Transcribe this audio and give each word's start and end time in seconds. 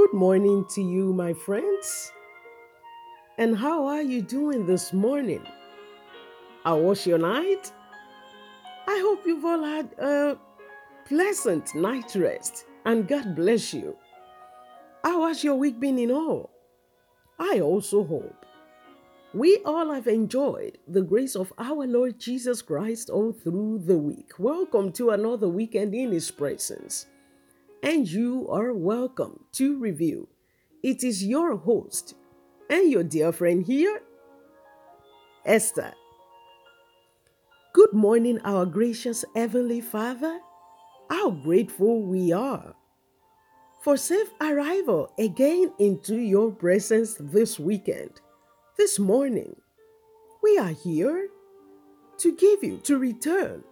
Good 0.00 0.14
morning 0.14 0.64
to 0.70 0.80
you, 0.80 1.12
my 1.12 1.34
friends. 1.34 2.10
And 3.36 3.54
how 3.54 3.86
are 3.86 4.00
you 4.00 4.22
doing 4.22 4.64
this 4.64 4.94
morning? 4.94 5.44
How 6.64 6.78
was 6.78 7.06
your 7.06 7.18
night? 7.18 7.70
I 8.88 8.98
hope 9.04 9.26
you've 9.26 9.44
all 9.44 9.62
had 9.62 9.92
a 9.98 10.38
pleasant 11.06 11.74
night 11.74 12.14
rest 12.14 12.64
and 12.86 13.06
God 13.06 13.36
bless 13.36 13.74
you. 13.74 13.94
How 15.04 15.28
has 15.28 15.44
your 15.44 15.56
week 15.56 15.78
been 15.78 15.98
in 15.98 16.10
all? 16.10 16.48
I 17.38 17.60
also 17.60 18.02
hope 18.02 18.46
we 19.34 19.58
all 19.66 19.92
have 19.92 20.06
enjoyed 20.06 20.78
the 20.88 21.02
grace 21.02 21.36
of 21.36 21.52
our 21.58 21.86
Lord 21.86 22.18
Jesus 22.18 22.62
Christ 22.62 23.10
all 23.10 23.32
through 23.32 23.82
the 23.84 23.98
week. 23.98 24.32
Welcome 24.38 24.92
to 24.92 25.10
another 25.10 25.50
weekend 25.50 25.94
in 25.94 26.10
His 26.10 26.30
presence. 26.30 27.04
And 27.82 28.06
you 28.06 28.46
are 28.50 28.74
welcome 28.74 29.44
to 29.52 29.78
review. 29.78 30.28
It 30.82 31.02
is 31.02 31.24
your 31.24 31.56
host 31.56 32.14
and 32.68 32.90
your 32.90 33.02
dear 33.02 33.32
friend 33.32 33.64
here, 33.64 34.02
Esther. 35.46 35.94
Good 37.72 37.94
morning, 37.94 38.38
our 38.44 38.66
gracious 38.66 39.24
Heavenly 39.34 39.80
Father. 39.80 40.40
How 41.08 41.30
grateful 41.30 42.02
we 42.02 42.32
are 42.32 42.74
for 43.82 43.96
safe 43.96 44.28
arrival 44.42 45.10
again 45.18 45.72
into 45.78 46.16
your 46.16 46.52
presence 46.52 47.16
this 47.18 47.58
weekend. 47.58 48.20
This 48.76 48.98
morning, 48.98 49.56
we 50.42 50.58
are 50.58 50.74
here 50.84 51.28
to 52.18 52.36
give 52.36 52.62
you, 52.62 52.76
to 52.84 52.98
return 52.98 53.64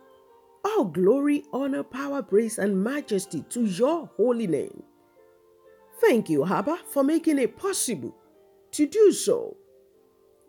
all 0.69 0.85
glory, 0.85 1.45
honor, 1.53 1.83
power, 1.83 2.23
praise, 2.23 2.59
and 2.59 2.83
majesty 2.83 3.45
to 3.51 3.65
your 3.65 4.11
holy 4.17 4.47
name. 4.47 4.83
Thank 6.01 6.29
you, 6.29 6.45
Abba, 6.47 6.79
for 6.93 7.03
making 7.03 7.39
it 7.39 7.57
possible 7.57 8.15
to 8.73 8.87
do 8.87 9.13
so. 9.13 9.57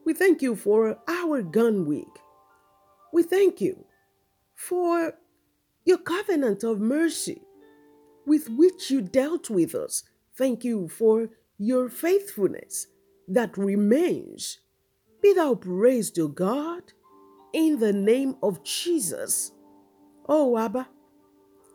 We 0.06 0.14
thank 0.14 0.42
you 0.42 0.56
for 0.56 0.98
our 1.08 1.42
gun 1.42 1.86
week. 1.86 2.16
We 3.14 3.24
thank 3.24 3.62
you 3.62 3.86
for 4.56 5.14
your 5.86 5.98
covenant 5.98 6.64
of 6.64 6.80
mercy 6.80 7.42
with 8.26 8.50
which 8.50 8.92
you 8.92 9.02
dealt 9.02 9.50
with 9.50 9.74
us. 9.74 10.04
Thank 10.38 10.64
you 10.64 10.88
for 10.88 11.30
your 11.58 11.90
faithfulness 11.90 12.88
that 13.28 13.58
remains. 13.58 14.60
Be 15.22 15.34
thou 15.34 15.56
praised, 15.56 16.20
O 16.20 16.28
God, 16.28 16.84
in 17.54 17.80
the 17.80 17.94
name 17.94 18.36
of 18.44 18.64
Jesus. 18.64 19.52
Oh, 20.32 20.60
Abba, 20.60 20.88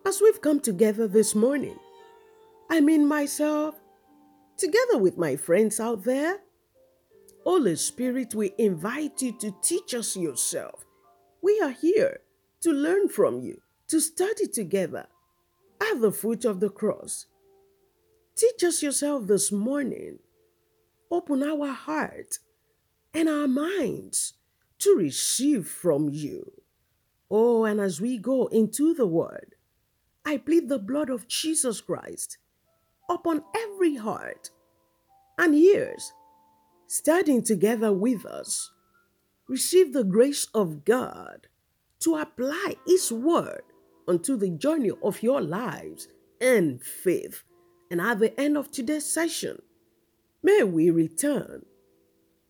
as 0.07 0.21
we've 0.21 0.41
come 0.41 0.61
together 0.61 1.09
this 1.09 1.35
morning, 1.35 1.77
I 2.71 2.81
mean 2.81 3.05
myself, 3.05 3.75
together 4.57 4.97
with 4.97 5.19
my 5.19 5.35
friends 5.35 5.81
out 5.81 6.05
there, 6.05 6.39
Holy 7.43 7.75
Spirit, 7.75 8.33
we 8.33 8.55
invite 8.57 9.21
you 9.21 9.37
to 9.39 9.53
teach 9.61 9.93
us 9.93 10.17
yourself. 10.17 10.85
We 11.43 11.61
are 11.61 11.73
here 11.73 12.21
to 12.61 12.71
learn 12.71 13.09
from 13.09 13.41
you, 13.41 13.61
to 13.89 13.99
study 13.99 14.47
together 14.47 15.09
at 15.81 16.01
the 16.01 16.13
foot 16.13 16.45
of 16.45 16.61
the 16.61 16.71
cross. 16.71 17.27
Teach 18.37 18.63
us 18.63 18.85
yourself 18.85 19.27
this 19.27 19.51
morning 19.51 20.21
open 21.11 21.43
our 21.43 21.73
heart 21.73 22.39
and 23.13 23.29
our 23.29 23.49
minds 23.49 24.35
to 24.79 24.95
receive 24.95 25.67
from 25.67 26.09
you. 26.09 26.64
Oh, 27.37 27.65
and 27.65 27.81
as 27.81 28.01
we 28.01 28.17
go 28.17 28.47
into 28.47 28.95
the 28.95 29.09
word, 29.09 29.57
I 30.25 30.37
plead 30.37 30.69
the 30.69 30.79
blood 30.79 31.11
of 31.11 31.27
Jesus 31.27 31.81
Christ 31.81 32.39
upon 33.11 33.43
every 33.57 33.97
heart 33.97 34.51
and 35.37 35.53
ears, 35.53 36.13
standing 36.87 37.43
together 37.43 37.93
with 37.93 38.25
us. 38.25 38.71
Receive 39.49 39.93
the 39.93 40.05
grace 40.05 40.47
of 40.55 40.85
God 40.85 41.49
to 42.05 42.15
apply 42.15 42.77
His 42.87 43.11
word 43.11 43.65
unto 44.07 44.37
the 44.37 44.51
journey 44.51 44.93
of 45.03 45.21
your 45.21 45.41
lives 45.41 46.07
and 46.41 46.81
faith. 46.81 47.43
And 47.91 48.01
at 48.01 48.21
the 48.21 48.41
end 48.41 48.57
of 48.57 48.71
today's 48.71 49.13
session, 49.13 49.61
May 50.41 50.63
we 50.63 50.89
return 50.91 51.67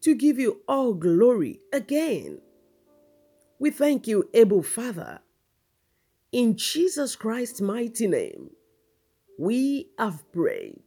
to 0.03 0.15
give 0.15 0.39
you 0.39 0.61
all 0.69 0.93
glory 0.93 1.61
again. 1.73 2.43
We 3.59 3.71
thank 3.71 4.07
you, 4.07 4.29
Abba 4.35 4.63
Father. 4.63 5.21
In 6.33 6.57
Jesus 6.57 7.15
Christ's 7.15 7.61
mighty 7.61 8.07
name, 8.07 8.51
we 9.39 9.91
have 9.99 10.31
prayed. 10.33 10.83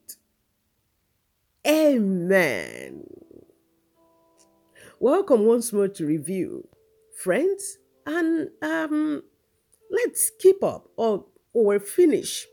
Amen. 1.66 3.04
Welcome 5.00 5.46
once 5.46 5.72
more 5.72 5.88
to 5.88 6.06
review, 6.06 6.68
friends, 7.18 7.78
and 8.06 8.50
um, 8.62 9.24
let's 9.92 10.32
keep 10.40 10.64
up 10.64 10.90
or 10.98 11.26
or 11.54 11.80
finish 11.80 12.48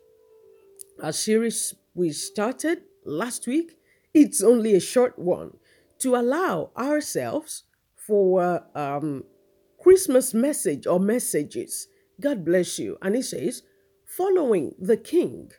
a 1.03 1.13
series 1.13 1.75
we 1.95 2.11
started 2.11 2.83
last 3.05 3.47
week 3.47 3.77
it's 4.15 4.43
only 4.43 4.75
a 4.75 4.81
short 4.81 5.19
one 5.19 5.57
to 5.99 6.15
allow 6.15 6.71
ourselves 6.77 7.65
for 7.97 8.65
um, 8.75 9.25
Christmas 9.84 10.33
message 10.33 10.87
or 10.87 10.99
messages. 10.99 11.89
God 12.19 12.43
bless 12.43 12.78
you. 12.78 12.97
And 13.03 13.15
he 13.15 13.21
says, 13.21 13.62
following 14.06 14.75
the 14.81 14.97
King, 14.97 15.53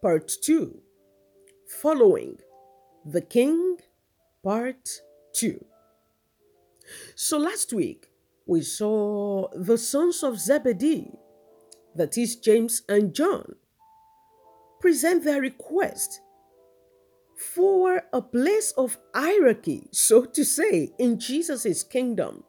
part 0.00 0.30
two. 0.40 0.82
Following 1.82 2.38
the 3.04 3.20
King, 3.20 3.78
part 4.44 5.00
two. 5.34 5.64
So 7.16 7.38
last 7.38 7.72
week, 7.72 8.06
we 8.46 8.62
saw 8.62 9.48
the 9.52 9.78
sons 9.78 10.22
of 10.22 10.38
Zebedee, 10.38 11.10
that 11.96 12.16
is 12.16 12.36
James 12.36 12.82
and 12.88 13.12
John, 13.12 13.56
present 14.80 15.24
their 15.24 15.40
request 15.40 16.20
for 17.36 18.02
a 18.12 18.22
place 18.22 18.72
of 18.76 18.96
hierarchy, 19.12 19.88
so 19.90 20.24
to 20.24 20.44
say, 20.44 20.92
in 21.00 21.18
Jesus' 21.18 21.82
kingdom. 21.82 22.44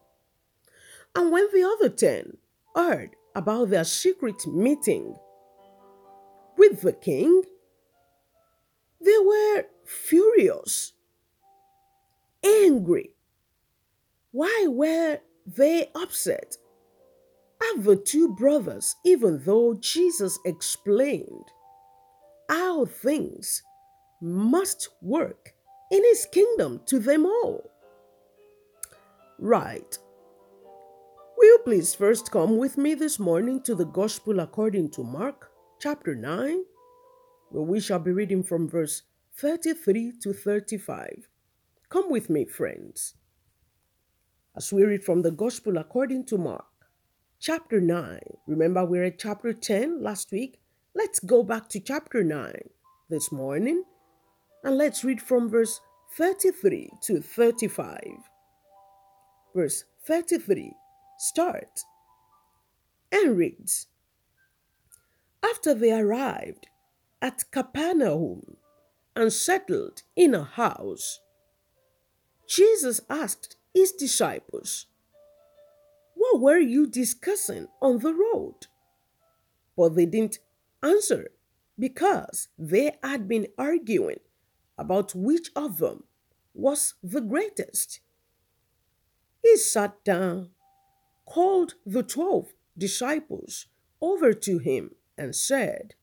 And 1.15 1.31
when 1.31 1.47
the 1.53 1.63
other 1.63 1.89
ten 1.89 2.37
heard 2.75 3.15
about 3.35 3.69
their 3.69 3.85
secret 3.85 4.45
meeting 4.47 5.15
with 6.57 6.81
the 6.81 6.93
king, 6.93 7.43
they 9.01 9.17
were 9.17 9.65
furious, 9.85 10.93
angry. 12.43 13.11
Why 14.31 14.67
were 14.67 15.19
they 15.45 15.89
upset? 15.95 16.57
At 17.73 17.83
the 17.83 17.95
two 17.95 18.35
brothers, 18.35 18.95
even 19.05 19.41
though 19.45 19.75
Jesus 19.75 20.37
explained 20.45 21.45
how 22.49 22.85
things 22.85 23.63
must 24.21 24.89
work 25.01 25.53
in 25.91 26.03
his 26.03 26.27
kingdom 26.31 26.81
to 26.87 26.99
them 26.99 27.25
all. 27.25 27.69
Right. 29.39 29.97
Please 31.65 31.95
first 31.95 32.29
come 32.29 32.57
with 32.57 32.77
me 32.77 32.93
this 32.93 33.17
morning 33.17 33.59
to 33.63 33.73
the 33.73 33.87
Gospel 33.87 34.39
according 34.39 34.91
to 34.91 35.03
Mark, 35.03 35.49
chapter 35.79 36.13
9, 36.13 36.63
where 37.49 37.63
we 37.63 37.79
shall 37.79 37.97
be 37.97 38.11
reading 38.11 38.43
from 38.43 38.69
verse 38.69 39.01
33 39.37 40.13
to 40.21 40.31
35. 40.31 41.27
Come 41.89 42.11
with 42.11 42.29
me, 42.29 42.45
friends. 42.45 43.15
As 44.55 44.71
we 44.71 44.83
read 44.83 45.03
from 45.03 45.23
the 45.23 45.31
Gospel 45.31 45.79
according 45.79 46.25
to 46.25 46.37
Mark, 46.37 46.67
chapter 47.39 47.81
9. 47.81 48.19
Remember, 48.45 48.85
we 48.85 48.99
are 48.99 49.05
at 49.05 49.17
chapter 49.17 49.51
10 49.51 50.03
last 50.03 50.31
week. 50.31 50.59
Let's 50.93 51.19
go 51.19 51.41
back 51.41 51.67
to 51.69 51.79
chapter 51.79 52.23
9 52.23 52.53
this 53.09 53.31
morning 53.31 53.85
and 54.63 54.77
let's 54.77 55.03
read 55.03 55.19
from 55.19 55.49
verse 55.49 55.81
33 56.15 56.91
to 57.05 57.21
35. 57.21 58.03
Verse 59.55 59.85
33 60.05 60.75
start 61.17 61.81
and 63.11 63.37
reads 63.37 63.87
After 65.43 65.73
they 65.73 65.91
arrived 65.91 66.67
at 67.21 67.49
Capernaum 67.51 68.57
and 69.15 69.31
settled 69.31 70.03
in 70.15 70.35
a 70.35 70.43
house, 70.43 71.19
Jesus 72.47 73.01
asked 73.09 73.57
his 73.73 73.91
disciples, 73.91 74.87
What 76.13 76.41
were 76.41 76.59
you 76.59 76.87
discussing 76.87 77.67
on 77.81 77.99
the 77.99 78.13
road? 78.13 78.67
But 79.75 79.95
they 79.95 80.05
didn't 80.05 80.39
answer 80.83 81.29
because 81.77 82.47
they 82.57 82.95
had 83.03 83.27
been 83.27 83.47
arguing 83.57 84.19
about 84.77 85.15
which 85.15 85.49
of 85.55 85.77
them 85.77 86.03
was 86.53 86.93
the 87.03 87.21
greatest. 87.21 87.99
He 89.43 89.57
sat 89.57 90.03
down, 90.03 90.51
called 91.25 91.75
the 91.85 92.03
twelve 92.03 92.53
disciples 92.77 93.67
over 94.01 94.33
to 94.33 94.59
him, 94.59 94.91
and 95.17 95.35
said, 95.35 95.95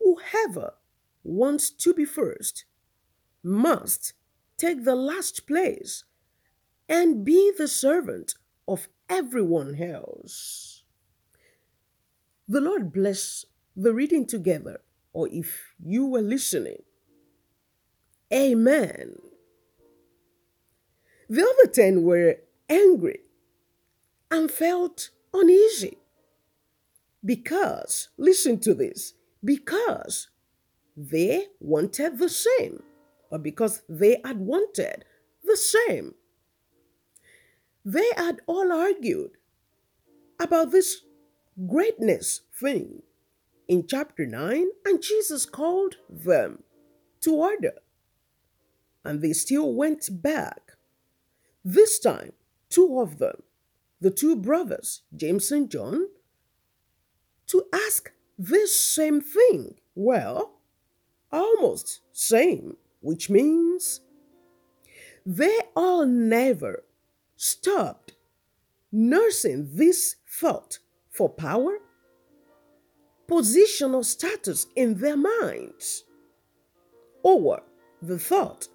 Whoever 0.00 0.74
wants 1.22 1.70
to 1.70 1.92
be 1.94 2.04
first 2.04 2.64
must 3.42 4.14
take 4.56 4.84
the 4.84 4.94
last 4.94 5.46
place 5.46 6.04
and 6.88 7.24
be 7.24 7.52
the 7.56 7.68
servant 7.68 8.34
of 8.66 8.88
everyone 9.08 9.80
else. 9.80 10.82
The 12.48 12.60
Lord 12.60 12.92
bless 12.92 13.44
the 13.76 13.92
reading 13.92 14.26
together, 14.26 14.80
or 15.12 15.28
if 15.30 15.74
you 15.82 16.06
were 16.06 16.22
listening. 16.22 16.82
Amen. 18.32 19.16
The 21.28 21.42
other 21.42 21.70
ten 21.70 22.02
were 22.02 22.38
angry 22.68 23.20
and 24.30 24.50
felt 24.50 25.10
uneasy 25.32 25.98
because, 27.24 28.08
listen 28.16 28.58
to 28.60 28.74
this, 28.74 29.14
because 29.44 30.28
they 30.96 31.46
wanted 31.60 32.18
the 32.18 32.28
same, 32.28 32.82
or 33.30 33.38
because 33.38 33.82
they 33.88 34.20
had 34.24 34.38
wanted 34.38 35.04
the 35.44 35.56
same. 35.56 36.14
They 37.84 38.08
had 38.16 38.40
all 38.46 38.72
argued 38.72 39.32
about 40.38 40.70
this 40.70 41.02
greatness 41.66 42.42
thing 42.58 43.02
in 43.68 43.86
chapter 43.86 44.26
9, 44.26 44.66
and 44.84 45.02
Jesus 45.02 45.46
called 45.46 45.96
them 46.08 46.62
to 47.20 47.34
order. 47.34 47.74
And 49.04 49.22
they 49.22 49.32
still 49.32 49.72
went 49.72 50.22
back. 50.22 50.72
This 51.64 51.98
time, 51.98 52.32
two 52.68 53.00
of 53.00 53.18
them, 53.18 53.42
the 54.00 54.10
two 54.10 54.36
brothers, 54.36 55.02
James 55.14 55.52
and 55.52 55.70
John, 55.70 56.08
to 57.48 57.64
ask 57.72 58.12
this 58.38 58.78
same 58.78 59.20
thing. 59.20 59.74
Well, 59.94 60.60
almost 61.30 62.00
same, 62.12 62.76
which 63.00 63.28
means 63.28 64.00
they 65.26 65.58
all 65.76 66.06
never 66.06 66.84
stopped 67.36 68.14
nursing 68.90 69.68
this 69.74 70.16
thought 70.26 70.78
for 71.10 71.28
power, 71.28 71.78
position, 73.26 73.94
or 73.94 74.04
status 74.04 74.66
in 74.74 74.94
their 74.94 75.16
minds, 75.16 76.04
or 77.22 77.62
the 78.00 78.18
thought 78.18 78.68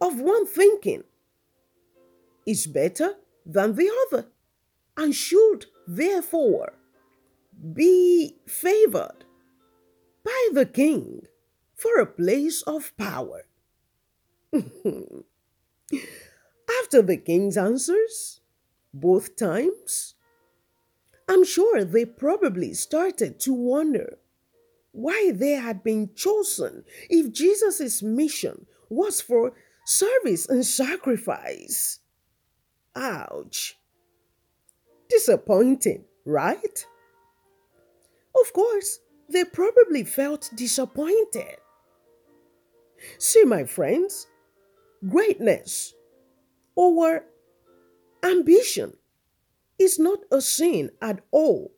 of 0.00 0.20
one 0.20 0.46
thinking 0.46 1.04
is 2.46 2.66
better 2.66 3.14
than 3.44 3.74
the 3.74 3.90
other 4.06 4.26
and 4.96 5.14
should 5.14 5.66
therefore 5.86 6.74
be 7.74 8.36
favored 8.46 9.24
by 10.24 10.48
the 10.52 10.66
king 10.66 11.22
for 11.74 11.98
a 11.98 12.06
place 12.06 12.62
of 12.62 12.96
power. 12.96 13.42
After 16.80 17.02
the 17.02 17.16
king's 17.16 17.56
answers, 17.56 18.40
both 18.92 19.36
times, 19.36 20.14
I'm 21.28 21.44
sure 21.44 21.84
they 21.84 22.04
probably 22.04 22.74
started 22.74 23.40
to 23.40 23.52
wonder 23.52 24.18
why 24.92 25.32
they 25.34 25.52
had 25.52 25.82
been 25.82 26.10
chosen 26.14 26.84
if 27.08 27.32
Jesus' 27.32 28.02
mission 28.02 28.66
was 28.90 29.20
for 29.20 29.54
service 29.86 30.46
and 30.46 30.64
sacrifice. 30.64 32.00
Ouch. 32.94 33.78
Disappointing, 35.08 36.04
right? 36.24 36.86
Of 38.40 38.52
course, 38.52 39.00
they 39.28 39.44
probably 39.44 40.04
felt 40.04 40.50
disappointed. 40.54 41.56
See, 43.18 43.44
my 43.44 43.64
friends, 43.64 44.26
greatness 45.08 45.94
or 46.74 47.24
ambition 48.22 48.96
is 49.78 49.98
not 49.98 50.20
a 50.30 50.40
sin 50.40 50.90
at 51.00 51.20
all 51.30 51.72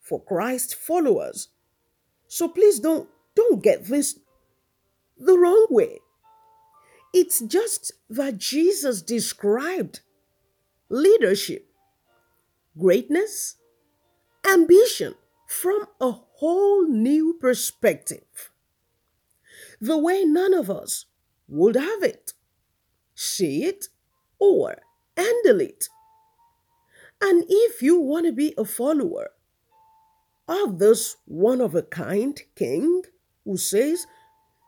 for 0.00 0.22
Christ 0.22 0.74
followers. 0.74 1.48
So 2.28 2.48
please 2.48 2.80
don't 2.80 3.08
don't 3.34 3.62
get 3.62 3.84
this 3.86 4.18
the 5.18 5.38
wrong 5.38 5.66
way. 5.70 5.98
It's 7.12 7.40
just 7.40 7.92
that 8.10 8.38
Jesus 8.38 9.02
described 9.02 10.00
leadership, 10.88 11.68
greatness, 12.78 13.56
ambition 14.50 15.14
from 15.46 15.86
a 16.00 16.12
whole 16.12 16.86
new 16.86 17.34
perspective. 17.40 18.50
The 19.80 19.98
way 19.98 20.24
none 20.24 20.54
of 20.54 20.70
us 20.70 21.06
would 21.48 21.76
have 21.76 22.02
it, 22.02 22.32
see 23.14 23.64
it, 23.64 23.88
or 24.38 24.76
handle 25.16 25.60
it. 25.60 25.88
And 27.20 27.44
if 27.48 27.82
you 27.82 28.00
want 28.00 28.26
to 28.26 28.32
be 28.32 28.54
a 28.58 28.64
follower 28.64 29.30
of 30.46 30.78
this 30.78 31.16
one 31.24 31.60
of 31.60 31.74
a 31.74 31.82
kind 31.82 32.40
king 32.54 33.02
who 33.44 33.56
says 33.56 34.06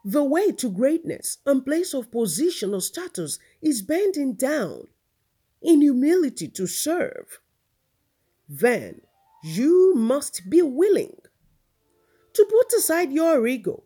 the 0.05 0.25
way 0.25 0.53
to 0.53 0.71
greatness 0.71 1.39
and 1.45 1.67
place 1.67 1.93
of 1.93 2.11
position 2.11 2.73
or 2.73 2.81
status 2.81 3.39
is 3.61 3.83
bending 3.83 4.35
down 4.35 4.87
in 5.63 5.81
humility 5.81 6.49
to 6.49 6.67
serve, 6.67 7.41
then 8.49 9.01
you 9.43 9.95
must 9.95 10.49
be 10.49 10.63
willing 10.63 11.17
to 12.33 12.45
put 12.45 12.73
aside 12.73 13.13
your 13.13 13.47
ego 13.47 13.83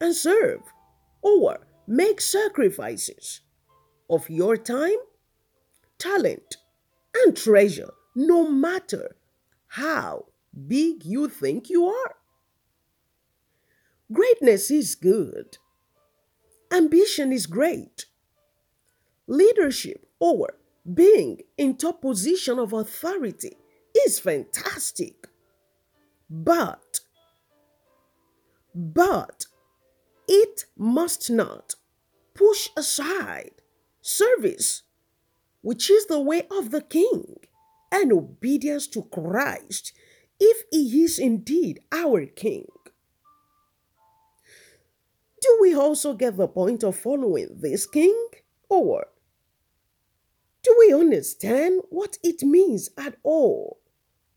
and 0.00 0.14
serve 0.14 0.60
or 1.22 1.66
make 1.86 2.20
sacrifices 2.20 3.40
of 4.10 4.28
your 4.28 4.56
time, 4.56 4.98
talent, 5.98 6.56
and 7.14 7.36
treasure, 7.36 7.92
no 8.14 8.50
matter 8.50 9.16
how 9.68 10.26
big 10.66 11.04
you 11.04 11.28
think 11.28 11.70
you 11.70 11.86
are. 11.86 12.16
Greatness 14.12 14.70
is 14.70 14.94
good. 14.94 15.58
Ambition 16.70 17.32
is 17.32 17.46
great. 17.46 18.06
Leadership 19.26 20.06
or 20.18 20.58
being 20.92 21.40
in 21.56 21.76
top 21.76 22.02
position 22.02 22.58
of 22.58 22.72
authority 22.72 23.56
is 24.06 24.18
fantastic. 24.18 25.28
But, 26.28 27.00
but 28.74 29.46
it 30.28 30.64
must 30.76 31.30
not 31.30 31.74
push 32.34 32.68
aside 32.76 33.62
service, 34.00 34.82
which 35.62 35.90
is 35.90 36.06
the 36.06 36.20
way 36.20 36.46
of 36.50 36.70
the 36.70 36.82
king, 36.82 37.36
and 37.90 38.12
obedience 38.12 38.86
to 38.88 39.02
Christ, 39.02 39.92
if 40.40 40.64
he 40.70 41.02
is 41.02 41.18
indeed 41.18 41.80
our 41.92 42.26
king. 42.26 42.66
Do 45.40 45.58
we 45.60 45.74
also 45.74 46.14
get 46.14 46.36
the 46.36 46.48
point 46.48 46.82
of 46.82 46.96
following 46.96 47.48
this 47.60 47.86
king? 47.86 48.16
Or 48.68 49.06
do 50.64 50.74
we 50.78 50.92
understand 50.92 51.82
what 51.90 52.16
it 52.24 52.42
means 52.42 52.90
at 52.96 53.16
all? 53.22 53.80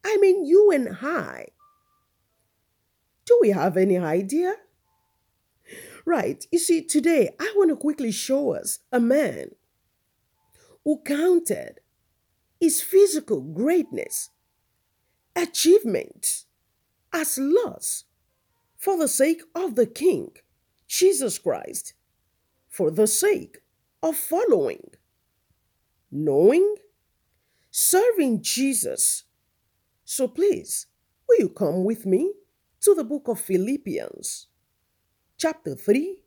I 0.05 0.17
mean, 0.17 0.45
you 0.45 0.71
and 0.71 0.97
I. 1.01 1.47
Do 3.25 3.39
we 3.41 3.49
have 3.49 3.77
any 3.77 3.97
idea? 3.97 4.55
Right, 6.05 6.45
you 6.51 6.59
see, 6.59 6.81
today 6.81 7.31
I 7.39 7.53
want 7.55 7.69
to 7.69 7.75
quickly 7.75 8.11
show 8.11 8.53
us 8.53 8.79
a 8.91 8.99
man 8.99 9.51
who 10.83 11.01
counted 11.03 11.79
his 12.59 12.81
physical 12.81 13.41
greatness, 13.41 14.29
achievements 15.35 16.45
as 17.13 17.37
loss 17.37 18.05
for 18.77 18.97
the 18.97 19.07
sake 19.07 19.41
of 19.55 19.75
the 19.75 19.85
King, 19.85 20.31
Jesus 20.87 21.37
Christ, 21.37 21.93
for 22.69 22.91
the 22.91 23.07
sake 23.07 23.59
of 24.01 24.15
following, 24.15 24.91
knowing, 26.11 26.75
serving 27.71 28.41
Jesus 28.41 29.23
so 30.09 30.25
please, 30.25 30.87
will 31.27 31.37
you 31.37 31.49
come 31.49 31.83
with 31.83 32.05
me 32.05 32.31
to 32.79 32.95
the 32.95 33.03
book 33.03 33.27
of 33.27 33.41
Philippians, 33.41 34.47
chapter 35.37 35.75
3, 35.75 36.19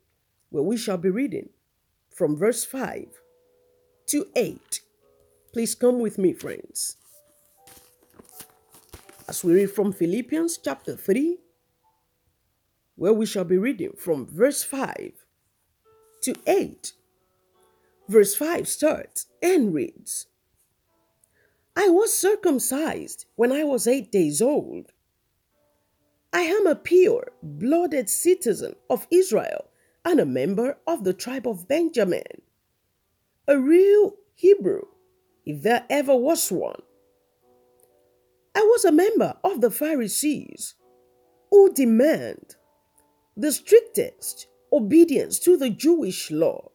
where 0.51 0.61
we 0.61 0.77
shall 0.77 0.97
be 0.97 1.09
reading 1.09 1.49
from 2.11 2.37
verse 2.37 2.63
5 2.63 3.07
to 4.05 4.27
8. 4.35 4.81
Please 5.51 5.73
come 5.73 5.99
with 5.99 6.19
me, 6.19 6.31
friends. 6.33 6.97
As 9.27 9.43
we 9.43 9.53
read 9.53 9.71
from 9.71 9.93
Philippians 9.93 10.59
chapter 10.59 10.95
3, 10.95 11.39
where 12.97 13.13
we 13.13 13.25
shall 13.25 13.45
be 13.45 13.57
reading 13.57 13.93
from 13.97 14.27
verse 14.27 14.63
5 14.63 15.25
to 16.21 16.35
8. 16.45 16.93
Verse 18.11 18.35
5 18.35 18.67
starts 18.67 19.27
and 19.41 19.73
reads 19.73 20.27
I 21.77 21.87
was 21.87 22.13
circumcised 22.13 23.25
when 23.35 23.53
I 23.53 23.63
was 23.63 23.87
eight 23.87 24.11
days 24.11 24.41
old, 24.41 24.91
I 26.33 26.41
am 26.41 26.67
a 26.67 26.75
pure 26.75 27.31
blooded 27.41 28.09
citizen 28.09 28.75
of 28.89 29.07
Israel 29.09 29.69
and 30.03 30.19
a 30.19 30.25
member 30.25 30.77
of 30.85 31.05
the 31.05 31.13
tribe 31.13 31.47
of 31.47 31.69
Benjamin, 31.69 32.41
a 33.47 33.57
real 33.57 34.17
Hebrew, 34.35 34.81
if 35.45 35.63
there 35.63 35.85
ever 35.89 36.13
was 36.13 36.51
one. 36.51 36.81
I 38.53 38.59
was 38.59 38.83
a 38.83 38.91
member 38.91 39.37
of 39.41 39.61
the 39.61 39.71
Pharisees 39.71 40.75
who 41.49 41.71
demand 41.73 42.57
the 43.37 43.53
strictest 43.53 44.47
obedience 44.73 45.39
to 45.39 45.55
the 45.55 45.69
Jewish 45.69 46.29
law. 46.29 46.70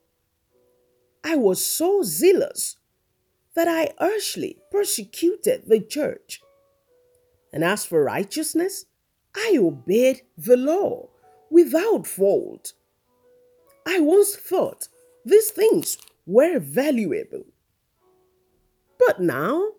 I 1.28 1.34
was 1.34 1.66
so 1.66 2.04
zealous 2.04 2.76
that 3.56 3.66
I 3.66 3.92
harshly 3.98 4.58
persecuted 4.70 5.64
the 5.66 5.80
church. 5.80 6.40
And 7.52 7.64
as 7.64 7.84
for 7.84 8.04
righteousness, 8.04 8.84
I 9.34 9.56
obeyed 9.58 10.22
the 10.38 10.56
law 10.56 11.08
without 11.50 12.06
fault. 12.06 12.74
I 13.84 13.98
once 13.98 14.36
thought 14.36 14.86
these 15.24 15.50
things 15.50 15.98
were 16.26 16.60
valuable. 16.60 17.46
But 18.96 19.18
now 19.18 19.70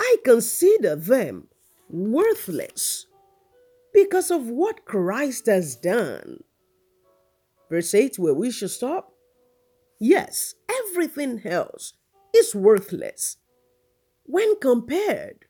I 0.00 0.16
consider 0.24 0.96
them 0.96 1.46
worthless 1.88 3.06
because 3.94 4.32
of 4.32 4.48
what 4.48 4.84
Christ 4.84 5.46
has 5.46 5.76
done. 5.76 6.42
Verse 7.70 7.94
8, 7.94 8.18
where 8.18 8.34
we 8.34 8.50
should 8.50 8.70
stop. 8.70 9.12
Yes, 10.00 10.54
everything 10.68 11.42
else 11.44 11.94
is 12.34 12.54
worthless 12.54 13.36
when 14.24 14.60
compared 14.60 15.46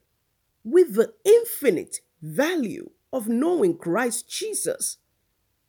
with 0.64 0.94
the 0.94 1.12
infinite 1.24 2.00
value 2.22 2.90
of 3.12 3.28
knowing 3.28 3.76
Christ 3.76 4.28
Jesus, 4.28 4.98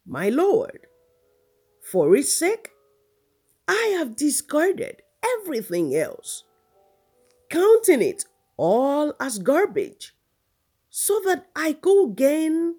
my 0.05 0.29
Lord. 0.29 0.87
For 1.81 2.15
his 2.15 2.33
sake, 2.33 2.69
I 3.67 3.95
have 3.97 4.15
discarded 4.15 5.01
everything 5.23 5.95
else, 5.95 6.43
counting 7.49 8.01
it 8.01 8.25
all 8.57 9.13
as 9.19 9.39
garbage, 9.39 10.15
so 10.89 11.19
that 11.25 11.47
I 11.55 11.73
could 11.73 12.15
gain 12.15 12.75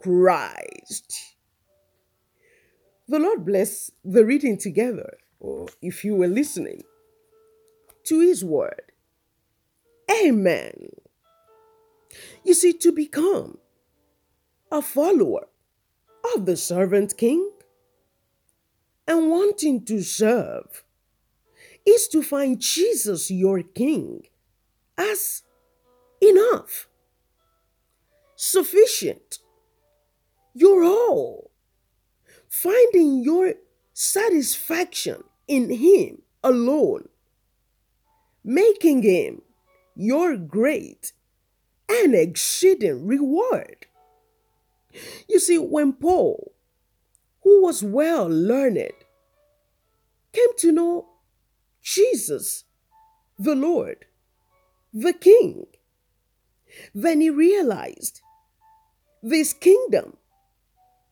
Christ. 0.00 1.34
The 3.08 3.18
Lord 3.18 3.44
bless 3.44 3.90
the 4.04 4.24
reading 4.24 4.58
together, 4.58 5.18
or 5.44 5.66
if 5.82 6.04
you 6.06 6.14
were 6.14 6.26
listening 6.26 6.82
to 8.04 8.20
his 8.20 8.42
word. 8.42 8.92
Amen. 10.10 10.88
You 12.42 12.54
see, 12.54 12.72
to 12.72 12.90
become 12.90 13.58
a 14.72 14.80
follower 14.80 15.48
of 16.34 16.46
the 16.46 16.56
servant 16.56 17.18
king 17.18 17.50
and 19.06 19.28
wanting 19.28 19.84
to 19.84 20.02
serve 20.02 20.82
is 21.84 22.08
to 22.08 22.22
find 22.22 22.58
Jesus 22.58 23.30
your 23.30 23.62
king 23.62 24.22
as 24.96 25.42
enough, 26.22 26.88
sufficient, 28.34 29.40
your 30.54 30.82
all, 30.82 31.50
finding 32.48 33.22
your 33.22 33.54
satisfaction 33.92 35.22
in 35.46 35.70
Him 35.70 36.22
alone 36.42 37.08
making 38.44 39.02
him 39.02 39.40
your 39.96 40.36
great 40.36 41.12
and 41.88 42.14
exceeding 42.14 43.06
reward. 43.06 43.86
You 45.28 45.40
see, 45.40 45.58
when 45.58 45.94
Paul, 45.94 46.52
who 47.42 47.62
was 47.62 47.82
well 47.82 48.28
learned, 48.28 48.92
came 50.32 50.56
to 50.58 50.72
know 50.72 51.08
Jesus, 51.82 52.64
the 53.38 53.54
Lord, 53.54 54.04
the 54.92 55.12
King, 55.12 55.66
then 56.94 57.20
he 57.20 57.30
realized 57.30 58.20
this 59.22 59.52
kingdom 59.52 60.16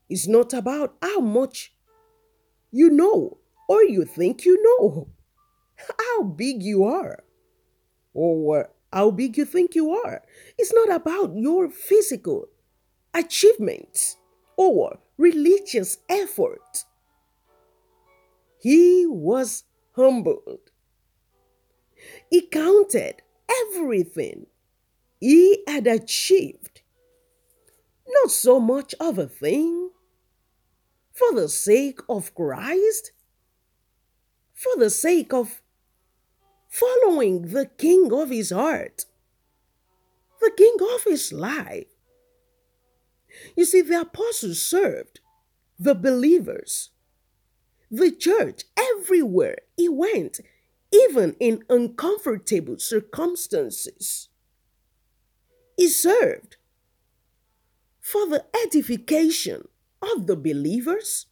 is 0.09 0.29
not 0.29 0.53
about 0.53 0.95
how 1.01 1.21
much 1.21 1.73
you 2.71 2.91
know 2.91 3.39
or 3.69 3.83
you 3.83 4.05
think 4.05 4.45
you 4.45 4.63
know 4.63 5.09
how 5.99 6.23
big 6.23 6.63
you 6.63 6.85
are 6.85 7.25
or 8.15 8.71
how 8.93 9.11
big 9.11 9.37
you 9.37 9.45
think 9.45 9.75
you 9.75 9.91
are. 9.91 10.23
It's 10.59 10.73
not 10.73 10.91
about 10.93 11.37
your 11.37 11.69
physical 11.71 12.49
achievements 13.15 14.17
or 14.57 14.99
religious 15.17 15.99
effort. 16.09 16.85
He 18.61 19.07
was 19.07 19.65
humbled. 19.97 20.71
He 22.31 22.43
counted 22.43 23.23
everything 23.71 24.47
he 25.21 25.63
had 25.69 25.87
achieved, 25.87 26.83
not 28.09 28.31
so 28.31 28.59
much 28.59 28.95
of 28.99 29.19
a 29.19 29.29
thing, 29.29 29.91
for 31.13 31.33
the 31.33 31.49
sake 31.49 32.01
of 32.09 32.35
Christ, 32.35 33.13
for 34.63 34.79
the 34.79 34.91
sake 34.91 35.33
of 35.33 35.61
following 36.69 37.49
the 37.49 37.67
king 37.67 38.13
of 38.13 38.31
his 38.31 38.51
heart, 38.51 39.07
the 40.41 40.53
king 40.57 40.77
of 40.95 41.05
his 41.05 41.33
life. 41.33 41.87
You 43.57 43.65
see, 43.65 43.81
the 43.81 44.03
apostles 44.03 44.63
served 44.63 45.21
the 45.79 45.95
believers, 45.95 46.91
the 47.91 48.13
church, 48.13 48.63
everywhere 48.79 49.59
he 49.77 49.89
went, 49.89 50.41
even 50.93 51.35
in 51.41 51.65
uncomfortable 51.69 52.79
circumstances. 52.79 54.29
He 55.77 55.89
served 55.89 56.57
for 58.01 58.27
the 58.27 58.45
edification 58.65 59.69
of 60.01 60.27
the 60.27 60.37
believers 60.37 61.27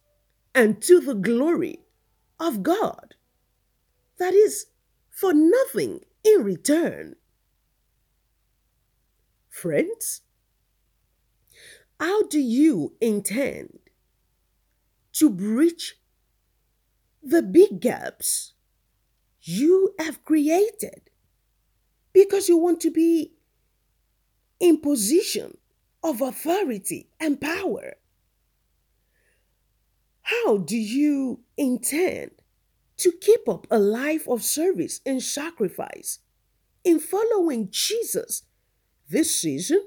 and 0.53 0.81
to 0.81 0.99
the 0.99 1.15
glory 1.15 1.79
of 2.39 2.63
God. 2.63 3.15
That 4.21 4.35
is, 4.35 4.67
for 5.09 5.33
nothing 5.33 6.01
in 6.23 6.43
return. 6.43 7.15
Friends, 9.49 10.21
how 11.99 12.27
do 12.27 12.39
you 12.39 12.93
intend 13.01 13.79
to 15.13 15.27
bridge 15.27 15.95
the 17.23 17.41
big 17.41 17.81
gaps 17.81 18.53
you 19.41 19.95
have 19.97 20.23
created 20.23 21.09
because 22.13 22.47
you 22.47 22.57
want 22.57 22.79
to 22.81 22.91
be 22.91 23.33
in 24.59 24.81
position 24.81 25.57
of 26.03 26.21
authority 26.21 27.09
and 27.19 27.41
power? 27.41 27.95
How 30.21 30.57
do 30.57 30.77
you 30.77 31.39
intend 31.57 32.40
to 33.01 33.11
keep 33.11 33.49
up 33.49 33.65
a 33.71 33.79
life 33.79 34.27
of 34.27 34.43
service 34.43 35.01
and 35.05 35.23
sacrifice 35.23 36.19
in 36.83 36.99
following 36.99 37.69
Jesus 37.71 38.43
this 39.09 39.35
season 39.35 39.83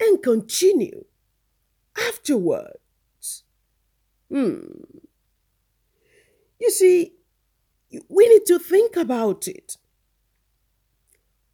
and 0.00 0.22
continue 0.22 1.04
afterwards. 1.98 3.42
Hmm. 4.30 4.60
You 6.60 6.70
see, 6.70 7.14
we 8.08 8.28
need 8.28 8.46
to 8.46 8.58
think 8.58 8.96
about 8.96 9.48
it. 9.48 9.76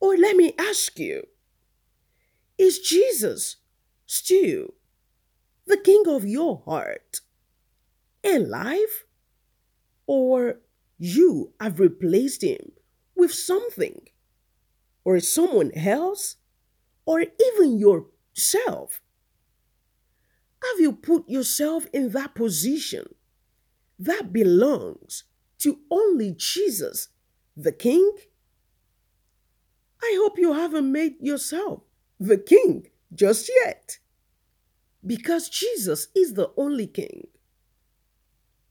Or 0.01 0.17
let 0.17 0.37
me 0.37 0.53
ask 0.59 0.99
you 0.99 1.25
is 2.59 2.81
Jesus 2.81 3.57
still 4.07 4.75
the 5.67 5.77
king 5.77 6.05
of 6.07 6.27
your 6.27 6.63
heart 6.65 7.21
and 8.23 8.49
life? 8.49 9.05
Or 10.09 10.59
you 10.99 11.53
have 11.61 11.79
replaced 11.79 12.43
him 12.43 12.73
with 13.15 13.33
something 13.33 14.09
or 15.05 15.21
someone 15.21 15.71
else 15.77 16.37
or 17.05 17.21
even 17.21 17.79
yourself. 17.79 19.01
Have 20.65 20.81
you 20.81 20.93
put 20.93 21.29
yourself 21.29 21.87
in 21.93 22.11
that 22.11 22.35
position 22.35 23.15
that 23.99 24.33
belongs 24.33 25.25
to 25.59 25.79
only 25.91 26.35
Jesus, 26.37 27.09
the 27.57 27.73
King? 27.73 28.13
I 30.03 30.17
hope 30.21 30.39
you 30.39 30.55
haven't 30.55 30.91
made 30.91 31.15
yourself 31.21 31.83
the 32.19 32.39
King 32.39 32.89
just 33.15 33.51
yet, 33.65 33.99
because 35.07 35.49
Jesus 35.49 36.09
is 36.15 36.35
the 36.35 36.51
only 36.57 36.87
King. 36.87 37.29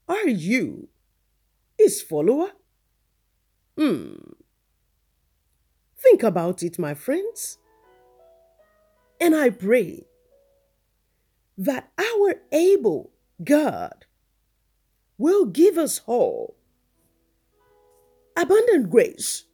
Are 0.06 0.28
you 0.28 0.88
his 1.78 2.02
follower? 2.02 2.50
Hmm. 3.78 4.14
Think 5.96 6.22
about 6.22 6.62
it, 6.62 6.78
my 6.78 6.94
friends. 6.94 7.58
And 9.20 9.34
I 9.34 9.50
pray 9.50 10.06
that 11.56 11.90
our 11.98 12.34
able 12.52 13.10
God 13.42 14.06
will 15.16 15.46
give 15.46 15.78
us 15.78 16.00
all 16.06 16.56
abundant 18.36 18.90
grace 18.90 19.44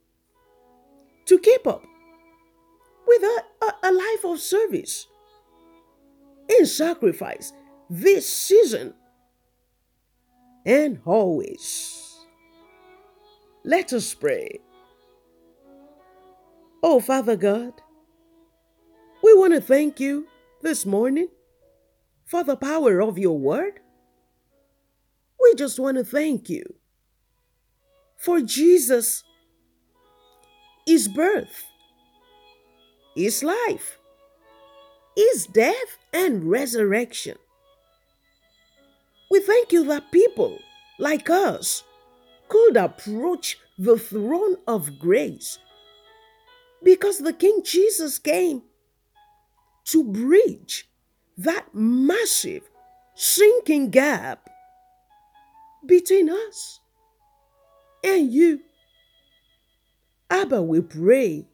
to 1.25 1.39
keep 1.39 1.65
up 1.65 1.83
with 3.07 3.23
a, 3.23 3.43
a, 3.65 3.89
a 3.89 3.91
life 3.91 4.25
of 4.25 4.39
service 4.39 5.07
and 6.49 6.67
sacrifice 6.67 7.51
this 7.89 8.27
season 8.31 8.93
and 10.65 10.99
always. 11.05 12.04
Let 13.65 13.93
us 13.93 14.13
pray. 14.13 14.59
Oh, 16.83 16.99
Father 16.99 17.35
God, 17.35 17.73
we 19.23 19.33
want 19.33 19.53
to 19.55 19.59
thank 19.59 19.99
you 19.99 20.27
this 20.61 20.85
morning 20.85 21.29
for 22.27 22.43
the 22.43 22.57
power 22.57 23.01
of 23.01 23.17
your 23.17 23.39
word. 23.39 23.79
We 25.41 25.55
just 25.55 25.79
want 25.79 25.97
to 25.97 26.03
thank 26.03 26.47
you 26.47 26.75
for 28.17 28.39
Jesus, 28.39 29.23
his 30.85 31.07
birth, 31.07 31.65
his 33.15 33.43
life, 33.43 33.97
his 35.15 35.47
death, 35.47 35.97
and 36.13 36.43
resurrection. 36.43 37.37
We 39.31 39.39
thank 39.39 39.71
you 39.71 39.83
that 39.85 40.11
people 40.11 40.59
like 40.99 41.31
us 41.31 41.83
could 42.47 42.77
approach 42.77 43.57
the 43.77 43.97
throne 43.97 44.57
of 44.67 44.99
grace 44.99 45.59
because 46.83 47.19
the 47.19 47.33
King 47.33 47.61
Jesus 47.63 48.19
came 48.19 48.63
to 49.85 50.03
bridge 50.03 50.89
that 51.37 51.73
massive 51.73 52.69
sinking 53.15 53.89
gap 53.89 54.49
between 55.85 56.29
us 56.29 56.79
and 58.03 58.31
you. 58.31 58.61
Abba, 60.29 60.61
we 60.61 60.81
pray 60.81 61.45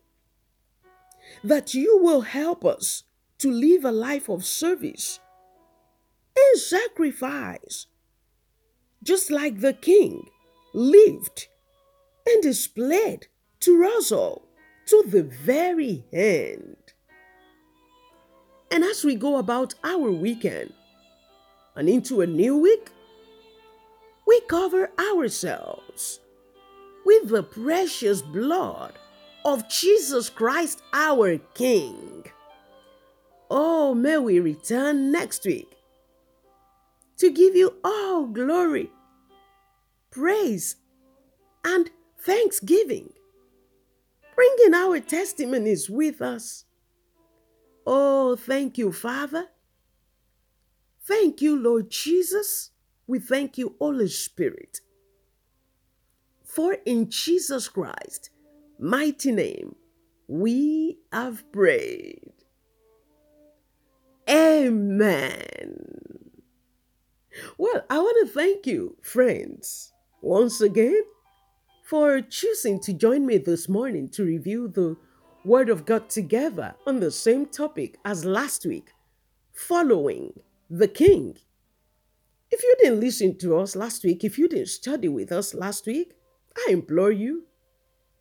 that 1.43 1.73
you 1.73 1.99
will 2.01 2.21
help 2.21 2.65
us 2.65 3.03
to 3.39 3.51
live 3.51 3.83
a 3.83 3.91
life 3.91 4.29
of 4.29 4.45
service 4.45 5.19
and 6.37 6.59
sacrifice, 6.59 7.87
just 9.03 9.31
like 9.31 9.59
the 9.59 9.73
king 9.73 10.29
lived 10.73 11.47
and 12.27 12.41
displayed 12.41 13.27
to 13.61 13.83
us 13.97 14.11
all 14.11 14.47
to 14.87 15.03
the 15.07 15.23
very 15.23 16.03
end. 16.11 16.77
And 18.71 18.83
as 18.83 19.03
we 19.03 19.15
go 19.15 19.37
about 19.37 19.73
our 19.83 20.11
weekend 20.11 20.73
and 21.75 21.89
into 21.89 22.21
a 22.21 22.27
new 22.27 22.57
week, 22.57 22.89
we 24.25 24.39
cover 24.41 24.91
ourselves 24.97 26.19
with 27.05 27.29
the 27.29 27.43
precious 27.43 28.21
blood 28.21 28.93
of 29.43 29.67
Jesus 29.67 30.29
Christ, 30.29 30.81
our 30.93 31.37
King. 31.53 32.25
Oh, 33.49 33.93
may 33.93 34.17
we 34.17 34.39
return 34.39 35.11
next 35.11 35.43
week 35.45 35.75
to 37.17 37.29
give 37.29 37.55
you 37.55 37.75
all 37.83 38.25
glory, 38.25 38.89
praise, 40.11 40.75
and 41.65 41.89
thanksgiving, 42.19 43.13
bringing 44.35 44.73
our 44.73 44.99
testimonies 44.99 45.89
with 45.89 46.21
us 46.21 46.65
Oh, 47.85 48.35
thank 48.35 48.77
you, 48.77 48.91
Father. 48.91 49.47
Thank 51.03 51.41
you, 51.41 51.57
Lord 51.57 51.89
Jesus. 51.89 52.71
We 53.07 53.19
thank 53.19 53.57
you, 53.57 53.75
Holy 53.79 54.07
Spirit. 54.07 54.81
For 56.43 56.77
in 56.85 57.09
Jesus 57.09 57.67
Christ, 57.67 58.29
mighty 58.79 59.31
name, 59.31 59.75
we 60.27 60.99
have 61.11 61.49
prayed. 61.51 62.33
Amen. 64.29 65.75
Well, 67.57 67.83
I 67.89 67.99
want 67.99 68.27
to 68.27 68.33
thank 68.33 68.67
you, 68.67 68.97
friends, 69.01 69.90
once 70.21 70.61
again 70.61 71.03
for 71.83 72.21
choosing 72.21 72.79
to 72.79 72.93
join 72.93 73.25
me 73.25 73.37
this 73.37 73.67
morning 73.67 74.07
to 74.07 74.23
review 74.23 74.67
the 74.67 74.95
Word 75.43 75.69
of 75.69 75.85
God 75.85 76.09
together 76.09 76.75
on 76.85 76.99
the 76.99 77.11
same 77.11 77.47
topic 77.47 77.97
as 78.05 78.23
last 78.23 78.65
week, 78.65 78.91
following 79.51 80.31
the 80.69 80.87
King. 80.87 81.37
If 82.51 82.61
you 82.61 82.75
didn't 82.79 82.99
listen 82.99 83.37
to 83.39 83.57
us 83.57 83.75
last 83.75 84.03
week, 84.03 84.23
if 84.23 84.37
you 84.37 84.47
didn't 84.47 84.67
study 84.67 85.07
with 85.07 85.31
us 85.31 85.53
last 85.53 85.87
week, 85.87 86.13
I 86.55 86.71
implore 86.71 87.11
you 87.11 87.45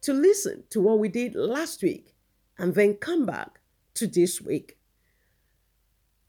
to 0.03 0.13
listen 0.15 0.65
to 0.71 0.81
what 0.81 0.99
we 0.99 1.09
did 1.09 1.35
last 1.35 1.83
week 1.83 2.15
and 2.59 2.75
then 2.75 2.95
come 2.95 3.27
back 3.27 3.61
to 3.95 4.07
this 4.07 4.41
week. 4.41 4.79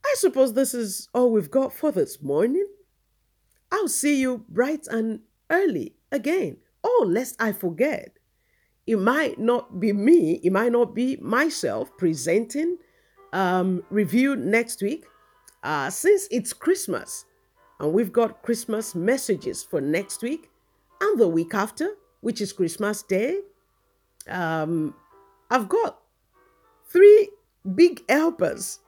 I 0.04 0.14
suppose 0.18 0.54
this 0.54 0.74
is 0.74 1.08
all 1.14 1.32
we've 1.32 1.52
got 1.52 1.72
for 1.72 1.92
this 1.92 2.22
morning. 2.22 2.68
I'll 3.72 3.88
see 3.88 4.20
you 4.20 4.46
bright 4.50 4.88
and 4.88 5.22
early 5.52 5.94
again. 6.12 6.58
Oh, 6.84 7.06
lest 7.08 7.40
I 7.40 7.52
forget. 7.52 8.18
It 8.88 8.98
might 8.98 9.40
not 9.40 9.80
be 9.80 9.94
me, 9.94 10.40
it 10.44 10.52
might 10.52 10.72
not 10.72 10.96
be 10.96 11.18
myself 11.18 11.96
presenting 11.98 12.78
um, 13.32 13.84
review 13.90 14.36
next 14.36 14.82
week. 14.82 15.06
Uh, 15.64 15.90
since 15.92 16.28
it's 16.32 16.54
Christmas 16.54 17.26
and 17.80 17.94
we've 17.94 18.12
got 18.12 18.42
Christmas 18.42 18.96
messages 18.96 19.64
for 19.64 19.80
next 19.80 20.24
week 20.24 20.50
and 21.00 21.20
the 21.20 21.28
week 21.28 21.54
after, 21.54 21.92
which 22.22 22.42
is 22.42 22.52
Christmas 22.52 23.04
Day, 23.04 23.42
um, 24.28 24.96
I've 25.52 25.70
got 25.70 26.00
three 26.88 27.30
big 27.76 28.02
helpers, 28.10 28.80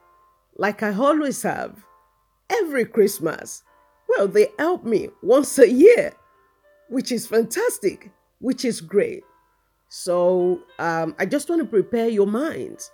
like 0.56 0.82
I 0.82 0.92
always 0.92 1.42
have, 1.42 1.84
every 2.50 2.84
Christmas. 2.84 3.62
Well, 4.08 4.28
they 4.28 4.48
help 4.58 4.84
me 4.84 5.10
once 5.22 5.58
a 5.58 5.70
year, 5.70 6.12
which 6.94 7.10
is 7.10 7.26
fantastic, 7.26 8.12
which 8.38 8.64
is 8.64 8.80
great. 8.80 9.24
So 9.88 10.60
um, 10.78 11.16
I 11.18 11.26
just 11.26 11.48
want 11.48 11.60
to 11.60 11.66
prepare 11.66 12.08
your 12.08 12.28
minds. 12.28 12.92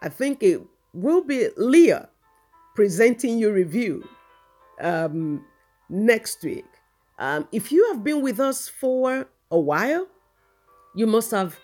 I 0.00 0.08
think 0.10 0.44
it 0.44 0.62
will 0.94 1.24
be 1.24 1.48
Leah 1.56 2.08
presenting 2.76 3.38
your 3.38 3.52
review 3.52 4.08
um, 4.80 5.44
next 5.88 6.44
week. 6.44 6.64
Um, 7.18 7.48
if 7.50 7.72
you 7.72 7.88
have 7.88 8.04
been 8.04 8.22
with 8.22 8.38
us 8.38 8.68
for 8.68 9.26
a 9.50 9.58
while, 9.58 10.06
you 10.94 11.08
must 11.08 11.32
have 11.32 11.58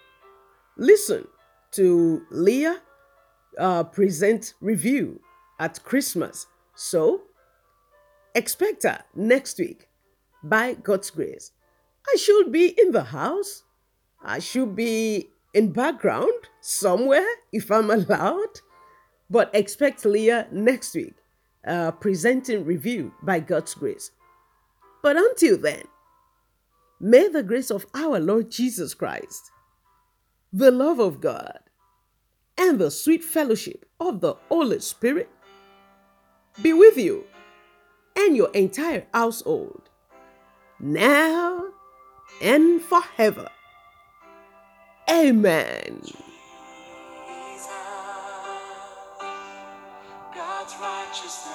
listened 0.76 1.28
to 1.72 2.22
Leah 2.32 2.80
uh, 3.56 3.84
present 3.84 4.54
review 4.60 5.20
at 5.60 5.80
Christmas. 5.84 6.48
So 6.74 7.22
expect 8.34 8.82
her 8.82 9.04
next 9.14 9.60
week 9.60 9.88
by 10.42 10.74
God's 10.74 11.10
grace. 11.10 11.52
I 12.12 12.16
should 12.16 12.50
be 12.50 12.68
in 12.68 12.92
the 12.92 13.04
house 13.04 13.64
I 14.22 14.40
should 14.40 14.74
be 14.74 15.30
in 15.54 15.72
background 15.72 16.32
somewhere 16.60 17.26
if 17.52 17.70
I'm 17.70 17.90
allowed. 17.90 18.60
But 19.30 19.50
expect 19.54 20.04
Leah 20.04 20.48
next 20.50 20.94
week, 20.94 21.14
uh, 21.66 21.92
presenting 21.92 22.64
review 22.64 23.12
by 23.22 23.40
God's 23.40 23.74
grace. 23.74 24.10
But 25.02 25.16
until 25.16 25.58
then, 25.58 25.84
may 26.98 27.28
the 27.28 27.42
grace 27.42 27.70
of 27.70 27.86
our 27.94 28.18
Lord 28.18 28.50
Jesus 28.50 28.94
Christ, 28.94 29.50
the 30.52 30.70
love 30.70 30.98
of 30.98 31.20
God, 31.20 31.60
and 32.56 32.78
the 32.78 32.90
sweet 32.90 33.22
fellowship 33.22 33.84
of 34.00 34.20
the 34.20 34.34
Holy 34.48 34.80
Spirit 34.80 35.28
be 36.62 36.72
with 36.72 36.96
you 36.96 37.24
and 38.16 38.34
your 38.34 38.50
entire 38.50 39.06
household, 39.12 39.90
now 40.80 41.68
and 42.40 42.80
forever. 42.82 43.48
Amen. 45.10 46.02
Jesus, 51.14 51.47